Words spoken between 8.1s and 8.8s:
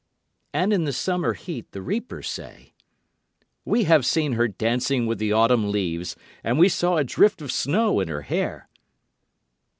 hair."